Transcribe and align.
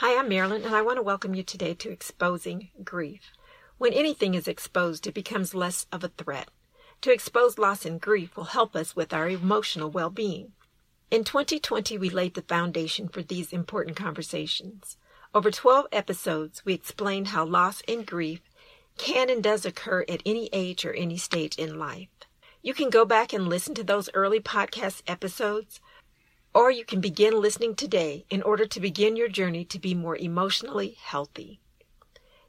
Hi, 0.00 0.18
I'm 0.18 0.30
Marilyn, 0.30 0.64
and 0.64 0.74
I 0.74 0.80
want 0.80 0.96
to 0.96 1.02
welcome 1.02 1.34
you 1.34 1.42
today 1.42 1.74
to 1.74 1.90
Exposing 1.90 2.70
Grief. 2.82 3.32
When 3.76 3.92
anything 3.92 4.32
is 4.32 4.48
exposed, 4.48 5.06
it 5.06 5.12
becomes 5.12 5.54
less 5.54 5.84
of 5.92 6.02
a 6.02 6.08
threat. 6.08 6.48
To 7.02 7.12
expose 7.12 7.58
loss 7.58 7.84
and 7.84 8.00
grief 8.00 8.34
will 8.34 8.44
help 8.44 8.74
us 8.74 8.96
with 8.96 9.12
our 9.12 9.28
emotional 9.28 9.90
well 9.90 10.08
being. 10.08 10.52
In 11.10 11.22
2020, 11.22 11.98
we 11.98 12.08
laid 12.08 12.32
the 12.32 12.40
foundation 12.40 13.08
for 13.08 13.20
these 13.20 13.52
important 13.52 13.94
conversations. 13.94 14.96
Over 15.34 15.50
12 15.50 15.88
episodes, 15.92 16.64
we 16.64 16.72
explained 16.72 17.28
how 17.28 17.44
loss 17.44 17.82
and 17.86 18.06
grief 18.06 18.40
can 18.96 19.28
and 19.28 19.42
does 19.42 19.66
occur 19.66 20.06
at 20.08 20.22
any 20.24 20.48
age 20.54 20.86
or 20.86 20.94
any 20.94 21.18
stage 21.18 21.58
in 21.58 21.78
life. 21.78 22.08
You 22.62 22.72
can 22.72 22.88
go 22.88 23.04
back 23.04 23.34
and 23.34 23.50
listen 23.50 23.74
to 23.74 23.84
those 23.84 24.08
early 24.14 24.40
podcast 24.40 25.02
episodes 25.06 25.78
or 26.54 26.70
you 26.70 26.84
can 26.84 27.00
begin 27.00 27.40
listening 27.40 27.74
today 27.74 28.24
in 28.30 28.42
order 28.42 28.66
to 28.66 28.80
begin 28.80 29.16
your 29.16 29.28
journey 29.28 29.64
to 29.64 29.78
be 29.78 29.94
more 29.94 30.16
emotionally 30.16 30.96
healthy. 31.02 31.60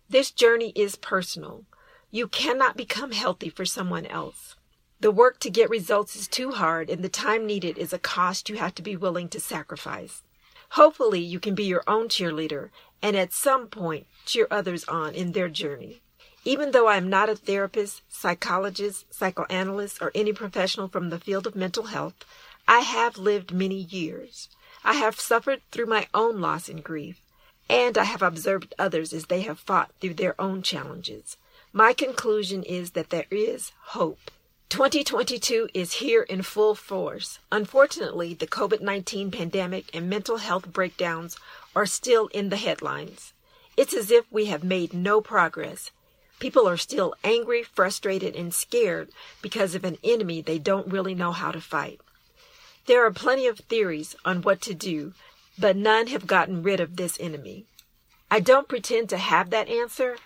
This 0.09 0.31
journey 0.31 0.71
is 0.75 0.95
personal. 0.95 1.65
You 2.09 2.27
cannot 2.27 2.75
become 2.75 3.11
healthy 3.11 3.49
for 3.49 3.65
someone 3.65 4.05
else. 4.05 4.55
The 4.99 5.11
work 5.11 5.39
to 5.39 5.49
get 5.49 5.69
results 5.69 6.15
is 6.15 6.27
too 6.27 6.51
hard, 6.51 6.89
and 6.89 7.03
the 7.03 7.09
time 7.09 7.45
needed 7.45 7.77
is 7.77 7.93
a 7.93 7.99
cost 7.99 8.49
you 8.49 8.57
have 8.57 8.75
to 8.75 8.83
be 8.83 8.95
willing 8.95 9.29
to 9.29 9.39
sacrifice. 9.39 10.23
Hopefully, 10.71 11.19
you 11.19 11.39
can 11.39 11.55
be 11.55 11.63
your 11.63 11.83
own 11.87 12.07
cheerleader 12.07 12.69
and 13.01 13.15
at 13.15 13.33
some 13.33 13.67
point 13.67 14.07
cheer 14.25 14.47
others 14.51 14.83
on 14.85 15.13
in 15.13 15.31
their 15.31 15.49
journey. 15.49 16.01
Even 16.43 16.71
though 16.71 16.87
I 16.87 16.97
am 16.97 17.09
not 17.09 17.29
a 17.29 17.35
therapist, 17.35 18.01
psychologist, 18.09 19.05
psychoanalyst, 19.13 20.01
or 20.01 20.11
any 20.15 20.33
professional 20.33 20.87
from 20.87 21.09
the 21.09 21.19
field 21.19 21.45
of 21.45 21.55
mental 21.55 21.85
health, 21.85 22.15
I 22.67 22.79
have 22.79 23.17
lived 23.17 23.51
many 23.51 23.75
years. 23.75 24.49
I 24.83 24.93
have 24.93 25.19
suffered 25.19 25.61
through 25.71 25.87
my 25.87 26.07
own 26.13 26.41
loss 26.41 26.69
and 26.69 26.83
grief, 26.83 27.21
and 27.69 27.97
I 27.97 28.03
have 28.03 28.21
observed 28.21 28.73
others 28.77 29.13
as 29.13 29.25
they 29.25 29.41
have 29.41 29.59
fought 29.59 29.91
through 29.99 30.15
their 30.15 30.39
own 30.39 30.61
challenges. 30.61 31.37
My 31.73 31.93
conclusion 31.93 32.63
is 32.63 32.91
that 32.91 33.09
there 33.09 33.27
is 33.31 33.71
hope. 33.97 34.31
2022 34.69 35.69
is 35.73 35.93
here 35.93 36.23
in 36.23 36.41
full 36.41 36.75
force. 36.75 37.39
Unfortunately, 37.51 38.33
the 38.33 38.47
COVID 38.47 38.81
19 38.81 39.29
pandemic 39.31 39.93
and 39.93 40.09
mental 40.09 40.37
health 40.37 40.71
breakdowns 40.71 41.37
are 41.75 41.85
still 41.85 42.27
in 42.27 42.49
the 42.49 42.57
headlines. 42.57 43.33
It's 43.75 43.93
as 43.93 44.11
if 44.11 44.25
we 44.31 44.45
have 44.45 44.63
made 44.63 44.93
no 44.93 45.21
progress. 45.21 45.91
People 46.39 46.67
are 46.67 46.77
still 46.77 47.13
angry, 47.23 47.63
frustrated, 47.63 48.35
and 48.35 48.53
scared 48.53 49.09
because 49.41 49.75
of 49.75 49.83
an 49.83 49.97
enemy 50.03 50.41
they 50.41 50.57
don't 50.57 50.87
really 50.87 51.15
know 51.15 51.31
how 51.31 51.51
to 51.51 51.61
fight. 51.61 51.99
There 52.91 53.05
are 53.05 53.11
plenty 53.13 53.47
of 53.47 53.57
theories 53.57 54.17
on 54.25 54.41
what 54.41 54.59
to 54.63 54.73
do, 54.73 55.13
but 55.57 55.77
none 55.77 56.07
have 56.07 56.27
gotten 56.27 56.61
rid 56.61 56.81
of 56.81 56.97
this 56.97 57.17
enemy. 57.21 57.65
I 58.29 58.41
don't 58.41 58.67
pretend 58.67 59.07
to 59.07 59.17
have 59.17 59.49
that 59.49 59.69
answer, 59.69 60.17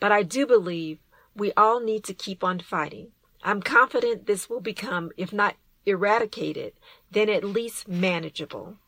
but 0.00 0.10
I 0.10 0.22
do 0.22 0.46
believe 0.46 1.00
we 1.36 1.52
all 1.54 1.80
need 1.80 2.02
to 2.04 2.14
keep 2.14 2.42
on 2.42 2.60
fighting. 2.60 3.08
I'm 3.42 3.60
confident 3.60 4.24
this 4.24 4.48
will 4.48 4.62
become, 4.62 5.10
if 5.18 5.34
not 5.34 5.56
eradicated, 5.84 6.72
then 7.10 7.28
at 7.28 7.44
least 7.44 7.88
manageable. 7.88 8.78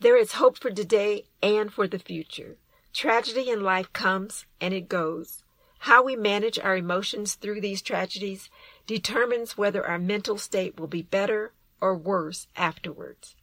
There 0.00 0.16
is 0.16 0.32
hope 0.32 0.58
for 0.58 0.72
today 0.72 1.26
and 1.40 1.72
for 1.72 1.86
the 1.86 2.00
future. 2.00 2.56
Tragedy 2.92 3.48
in 3.48 3.60
life 3.62 3.92
comes 3.92 4.44
and 4.60 4.74
it 4.74 4.88
goes. 4.88 5.44
How 5.78 6.02
we 6.02 6.16
manage 6.16 6.58
our 6.58 6.76
emotions 6.76 7.36
through 7.36 7.60
these 7.60 7.80
tragedies 7.80 8.50
determines 8.88 9.56
whether 9.56 9.86
our 9.86 10.00
mental 10.00 10.36
state 10.36 10.80
will 10.80 10.88
be 10.88 11.02
better 11.02 11.52
or 11.82 11.96
worse 11.96 12.46
afterwards. 12.56 13.34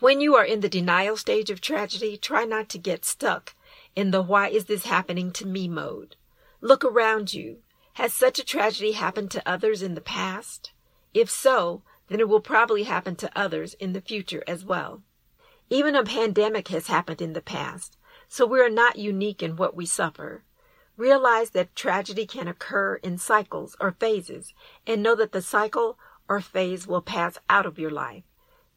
When 0.00 0.20
you 0.20 0.34
are 0.34 0.44
in 0.44 0.60
the 0.60 0.68
denial 0.68 1.16
stage 1.16 1.50
of 1.50 1.60
tragedy, 1.60 2.16
try 2.16 2.44
not 2.44 2.70
to 2.70 2.78
get 2.78 3.04
stuck 3.04 3.54
in 3.94 4.10
the 4.10 4.22
why 4.22 4.48
is 4.48 4.64
this 4.64 4.86
happening 4.86 5.30
to 5.32 5.46
me 5.46 5.68
mode. 5.68 6.16
Look 6.62 6.84
around 6.84 7.34
you. 7.34 7.58
Has 7.94 8.14
such 8.14 8.38
a 8.38 8.44
tragedy 8.44 8.92
happened 8.92 9.30
to 9.32 9.48
others 9.48 9.82
in 9.82 9.94
the 9.94 10.00
past? 10.00 10.72
If 11.12 11.28
so, 11.28 11.82
then 12.08 12.18
it 12.18 12.28
will 12.28 12.40
probably 12.40 12.84
happen 12.84 13.14
to 13.16 13.38
others 13.38 13.74
in 13.74 13.92
the 13.92 14.00
future 14.00 14.42
as 14.46 14.64
well. 14.64 15.02
Even 15.68 15.94
a 15.94 16.02
pandemic 16.02 16.68
has 16.68 16.86
happened 16.86 17.20
in 17.20 17.34
the 17.34 17.42
past, 17.42 17.98
so 18.26 18.46
we 18.46 18.60
are 18.60 18.70
not 18.70 18.96
unique 18.96 19.42
in 19.42 19.56
what 19.56 19.76
we 19.76 19.84
suffer. 19.84 20.44
Realize 20.96 21.50
that 21.50 21.76
tragedy 21.76 22.26
can 22.26 22.48
occur 22.48 22.96
in 22.96 23.18
cycles 23.18 23.76
or 23.80 23.92
phases, 23.92 24.54
and 24.86 25.02
know 25.02 25.14
that 25.14 25.32
the 25.32 25.42
cycle 25.42 25.98
or 26.30 26.40
phase 26.40 26.86
will 26.86 27.02
pass 27.02 27.38
out 27.50 27.66
of 27.66 27.78
your 27.78 27.90
life. 27.90 28.22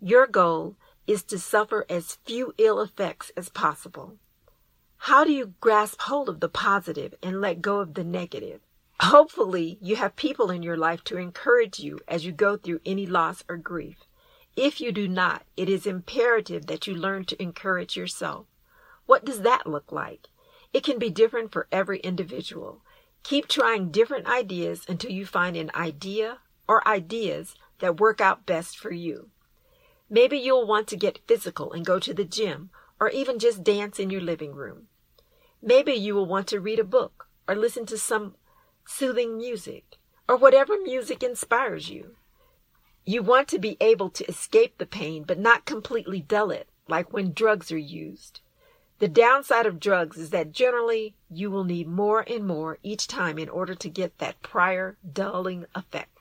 Your 0.02 0.28
goal 0.28 0.76
is 1.06 1.24
to 1.24 1.38
suffer 1.38 1.86
as 1.88 2.18
few 2.26 2.54
ill 2.58 2.82
effects 2.82 3.32
as 3.38 3.50
possible. 3.50 4.18
How 4.98 5.24
do 5.24 5.32
you 5.32 5.54
grasp 5.62 6.02
hold 6.02 6.30
of 6.30 6.40
the 6.40 6.50
positive 6.50 7.14
and 7.22 7.40
let 7.40 7.62
go 7.62 7.80
of 7.80 7.94
the 7.94 8.04
negative? 8.04 8.62
Hopefully, 9.02 9.78
you 9.82 9.98
have 9.98 10.16
people 10.16 10.50
in 10.50 10.64
your 10.64 10.78
life 10.78 11.04
to 11.04 11.18
encourage 11.18 11.80
you 11.80 12.00
as 12.08 12.26
you 12.26 12.32
go 12.32 12.58
through 12.58 12.80
any 12.86 13.06
loss 13.06 13.44
or 13.48 13.58
grief. 13.58 13.98
If 14.56 14.80
you 14.82 14.92
do 14.92 15.08
not, 15.08 15.44
it 15.56 15.70
is 15.70 15.86
imperative 15.86 16.68
that 16.68 16.88
you 16.88 16.96
learn 16.96 17.26
to 17.26 17.42
encourage 17.42 17.98
yourself. 17.98 18.46
What 19.06 19.26
does 19.26 19.42
that 19.42 19.68
look 19.68 19.92
like? 19.92 20.28
It 20.74 20.84
can 20.84 20.98
be 20.98 21.10
different 21.10 21.52
for 21.52 21.68
every 21.72 22.00
individual. 22.00 22.82
Keep 23.24 23.48
trying 23.48 23.92
different 23.92 24.28
ideas 24.28 24.86
until 24.88 25.12
you 25.12 25.26
find 25.26 25.56
an 25.56 25.70
idea 25.76 26.40
or 26.68 26.88
ideas 26.88 27.56
that 27.80 28.00
work 28.00 28.22
out 28.22 28.46
best 28.46 28.78
for 28.78 28.92
you. 28.92 29.30
Maybe 30.10 30.38
you'll 30.38 30.68
want 30.68 30.88
to 30.90 30.96
get 30.96 31.26
physical 31.28 31.74
and 31.74 31.86
go 31.86 32.00
to 32.00 32.14
the 32.14 32.24
gym 32.24 32.70
or 33.00 33.10
even 33.10 33.40
just 33.40 33.64
dance 33.64 34.00
in 34.00 34.10
your 34.10 34.22
living 34.22 34.54
room. 34.54 34.88
Maybe 35.62 35.94
you 35.94 36.14
will 36.16 36.26
want 36.26 36.48
to 36.48 36.60
read 36.60 36.80
a 36.80 36.84
book 36.84 37.28
or 37.48 37.56
listen 37.56 37.86
to 37.88 37.98
some 37.98 38.36
soothing 38.86 39.38
music 39.38 39.98
or 40.28 40.38
whatever 40.38 40.78
music 40.82 41.24
inspires 41.24 41.90
you. 41.90 42.16
You 43.06 43.22
want 43.22 43.48
to 43.50 43.60
be 43.60 43.76
able 43.82 44.10
to 44.12 44.26
escape 44.30 44.78
the 44.78 44.86
pain 44.86 45.24
but 45.24 45.40
not 45.40 45.66
completely 45.66 46.22
dull 46.22 46.52
it, 46.52 46.70
like 46.88 47.12
when 47.12 47.34
drugs 47.34 47.72
are 47.72 47.78
used. 47.78 48.40
The 49.00 49.08
downside 49.10 49.66
of 49.66 49.80
drugs 49.80 50.18
is 50.18 50.30
that 50.30 50.54
generally 50.54 51.16
you 51.30 51.52
will 51.52 51.66
need 51.66 51.88
more 51.88 52.22
and 52.22 52.48
more 52.48 52.78
each 52.84 53.08
time 53.08 53.38
in 53.38 53.50
order 53.50 53.76
to 53.76 53.90
get 53.90 54.20
that 54.20 54.42
prior 54.42 54.98
dulling 55.12 55.66
effect. 55.76 56.13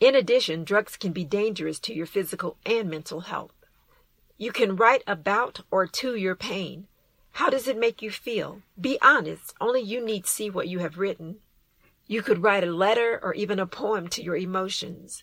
In 0.00 0.14
addition, 0.14 0.64
drugs 0.64 0.96
can 0.96 1.12
be 1.12 1.24
dangerous 1.24 1.78
to 1.80 1.94
your 1.94 2.06
physical 2.06 2.56
and 2.64 2.88
mental 2.88 3.20
health. 3.20 3.52
You 4.38 4.50
can 4.50 4.74
write 4.74 5.02
about 5.06 5.60
or 5.70 5.86
to 5.86 6.16
your 6.16 6.34
pain. 6.34 6.86
How 7.32 7.50
does 7.50 7.68
it 7.68 7.78
make 7.78 8.00
you 8.00 8.10
feel? 8.10 8.62
Be 8.80 8.98
honest. 9.02 9.54
Only 9.60 9.82
you 9.82 10.02
need 10.02 10.26
see 10.26 10.48
what 10.48 10.68
you 10.68 10.78
have 10.78 10.96
written. 10.96 11.36
You 12.06 12.22
could 12.22 12.42
write 12.42 12.64
a 12.64 12.72
letter 12.72 13.20
or 13.22 13.34
even 13.34 13.58
a 13.58 13.66
poem 13.66 14.08
to 14.08 14.22
your 14.22 14.36
emotions. 14.36 15.22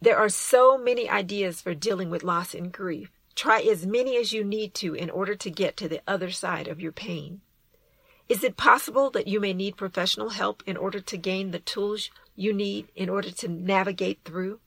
There 0.00 0.16
are 0.16 0.28
so 0.28 0.78
many 0.78 1.10
ideas 1.10 1.60
for 1.60 1.74
dealing 1.74 2.08
with 2.08 2.22
loss 2.22 2.54
and 2.54 2.72
grief. 2.72 3.10
Try 3.34 3.60
as 3.60 3.84
many 3.84 4.16
as 4.16 4.32
you 4.32 4.44
need 4.44 4.72
to 4.74 4.94
in 4.94 5.10
order 5.10 5.34
to 5.34 5.50
get 5.50 5.76
to 5.78 5.88
the 5.88 6.00
other 6.06 6.30
side 6.30 6.68
of 6.68 6.80
your 6.80 6.92
pain. 6.92 7.40
Is 8.28 8.44
it 8.44 8.56
possible 8.56 9.10
that 9.10 9.26
you 9.26 9.40
may 9.40 9.52
need 9.52 9.76
professional 9.76 10.30
help 10.30 10.62
in 10.64 10.76
order 10.76 11.00
to 11.00 11.16
gain 11.16 11.50
the 11.50 11.58
tools 11.58 12.10
you 12.36 12.52
need 12.52 12.88
in 12.94 13.08
order 13.08 13.30
to 13.30 13.48
navigate 13.48 14.20
through? 14.24 14.60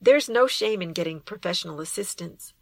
There's 0.00 0.28
no 0.28 0.46
shame 0.46 0.82
in 0.82 0.92
getting 0.92 1.20
professional 1.20 1.80
assistance. 1.80 2.52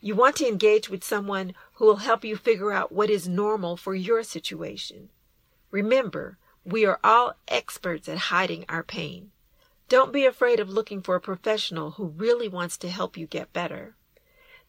You 0.00 0.14
want 0.14 0.36
to 0.36 0.48
engage 0.48 0.90
with 0.90 1.04
someone 1.04 1.54
who 1.74 1.86
will 1.86 1.96
help 1.96 2.24
you 2.24 2.36
figure 2.36 2.72
out 2.72 2.92
what 2.92 3.08
is 3.08 3.28
normal 3.28 3.76
for 3.76 3.94
your 3.94 4.22
situation. 4.22 5.10
Remember, 5.70 6.38
we 6.64 6.84
are 6.84 7.00
all 7.02 7.34
experts 7.48 8.08
at 8.08 8.18
hiding 8.18 8.64
our 8.68 8.82
pain. 8.82 9.30
Don't 9.88 10.12
be 10.12 10.26
afraid 10.26 10.60
of 10.60 10.68
looking 10.68 11.02
for 11.02 11.16
a 11.16 11.20
professional 11.20 11.92
who 11.92 12.06
really 12.06 12.48
wants 12.48 12.76
to 12.78 12.88
help 12.88 13.16
you 13.16 13.26
get 13.26 13.52
better. 13.52 13.96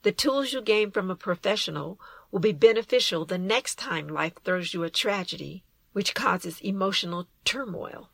The 0.04 0.12
tools 0.12 0.54
you 0.54 0.62
gain 0.62 0.92
from 0.92 1.10
a 1.10 1.16
professional 1.16 2.00
will 2.32 2.40
be 2.40 2.52
beneficial 2.52 3.26
the 3.26 3.38
next 3.38 3.78
time 3.78 4.08
life 4.08 4.34
throws 4.44 4.74
you 4.74 4.84
a 4.84 4.90
tragedy 4.90 5.64
which 5.94 6.16
causes 6.16 6.60
emotional 6.62 7.28
turmoil. 7.46 8.10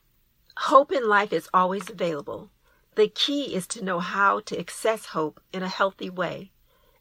Hope 0.63 0.91
in 0.91 1.07
life 1.07 1.31
is 1.31 1.47
always 1.53 1.89
available. 1.89 2.51
The 2.95 3.07
key 3.07 3.55
is 3.55 3.65
to 3.67 3.83
know 3.83 3.99
how 3.99 4.41
to 4.41 4.59
access 4.59 5.05
hope 5.05 5.39
in 5.53 5.63
a 5.63 5.69
healthy 5.69 6.09
way. 6.09 6.51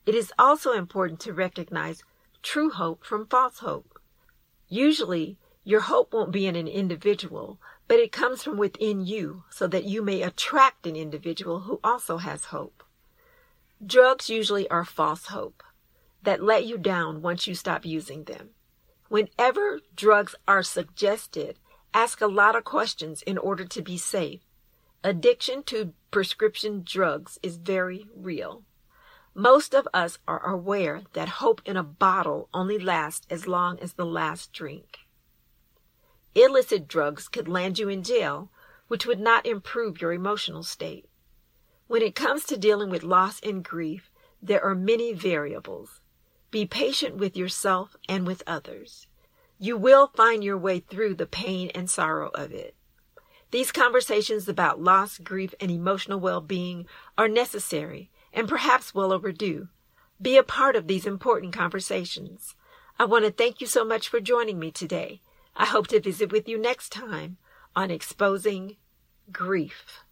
It 0.07 0.15
is 0.15 0.33
also 0.39 0.75
important 0.75 1.19
to 1.21 1.33
recognize 1.33 2.05
true 2.41 2.71
hope 2.71 3.05
from 3.05 3.27
false 3.27 3.59
hope. 3.59 4.01
Usually, 4.69 5.39
your 5.65 5.81
hope 5.81 6.15
won't 6.15 6.31
be 6.31 6.47
in 6.47 6.55
an 6.55 6.69
individual, 6.69 7.59
but 7.89 7.99
it 7.99 8.13
comes 8.13 8.45
from 8.45 8.59
within 8.59 9.05
you 9.05 9.43
so 9.51 9.67
that 9.67 9.85
you 9.85 10.03
may 10.03 10.23
attract 10.23 10.87
an 10.87 10.95
individual 10.95 11.63
who 11.63 11.81
also 11.83 12.19
has 12.19 12.45
hope. 12.47 12.85
Drugs 13.85 14.31
usually 14.31 14.71
are 14.71 14.85
false 14.85 15.27
hope 15.27 15.65
that 16.23 16.45
let 16.45 16.65
you 16.65 16.79
down 16.79 17.23
once 17.23 17.49
you 17.49 17.57
stop 17.57 17.85
using 17.85 18.23
them. 18.23 18.51
Whenever 19.09 19.81
drugs 19.97 20.37
are 20.47 20.63
suggested, 20.63 21.59
Ask 21.99 22.21
a 22.21 22.29
lot 22.29 22.55
of 22.55 22.63
questions 22.63 23.23
in 23.23 23.37
order 23.39 23.65
to 23.65 23.83
be 23.83 23.99
safe. 23.99 24.43
Addiction 25.03 25.65
to 25.65 25.95
prescription 26.13 26.85
drugs 26.85 27.41
is 27.43 27.57
very 27.57 28.07
real. 28.15 28.63
Most 29.35 29.75
of 29.75 29.89
us 29.93 30.21
are 30.29 30.49
aware 30.49 31.03
that 31.15 31.41
hope 31.43 31.61
in 31.65 31.77
a 31.77 31.83
bottle 31.83 32.49
only 32.55 32.79
lasts 32.79 33.27
as 33.31 33.49
long 33.49 33.81
as 33.81 33.95
the 33.95 34.07
last 34.07 34.53
drink. 34.53 34.99
Illicit 36.37 36.87
drugs 36.87 37.27
could 37.27 37.49
land 37.49 37.81
you 37.81 37.89
in 37.89 38.05
jail, 38.05 38.53
which 38.87 39.05
would 39.05 39.19
not 39.19 39.45
improve 39.45 40.01
your 40.01 40.13
emotional 40.13 40.63
state. 40.63 41.09
When 41.89 42.03
it 42.03 42.15
comes 42.15 42.45
to 42.45 42.57
dealing 42.57 42.91
with 42.91 43.03
loss 43.03 43.41
and 43.41 43.65
grief, 43.65 44.09
there 44.41 44.65
are 44.65 44.77
many 44.77 45.15
variables. 45.15 46.01
Be 46.53 46.65
patient 46.65 47.17
with 47.17 47.37
yourself 47.37 47.97
and 48.09 48.25
with 48.25 48.45
others. 48.47 49.09
You 49.59 49.77
will 49.77 50.07
find 50.15 50.45
your 50.45 50.57
way 50.57 50.81
through 50.81 51.15
the 51.15 51.27
pain 51.27 51.71
and 51.75 51.91
sorrow 51.91 52.31
of 52.35 52.53
it. 52.53 52.77
These 53.51 53.73
conversations 53.73 54.49
about 54.49 54.81
loss, 54.81 55.19
grief, 55.19 55.55
and 55.61 55.71
emotional 55.71 56.21
well-being 56.21 56.87
are 57.17 57.29
necessary 57.29 58.11
and 58.33 58.49
perhaps 58.49 58.95
well 58.95 59.13
overdue. 59.13 59.69
Be 60.21 60.37
a 60.37 60.43
part 60.43 60.77
of 60.77 60.87
these 60.87 61.07
important 61.07 61.53
conversations. 61.53 62.55
I 62.99 63.05
want 63.05 63.25
to 63.25 63.31
thank 63.31 63.61
you 63.61 63.67
so 63.67 63.85
much 63.85 64.09
for 64.09 64.21
joining 64.21 64.59
me 64.59 64.71
today. 64.71 65.23
I 65.57 65.65
hope 65.65 65.89
to 65.89 66.01
visit 66.01 66.31
with 66.31 66.49
you 66.49 66.59
next 66.59 66.91
time 66.91 67.39
on 67.75 67.91
Exposing 67.91 68.77
Grief. 69.33 70.05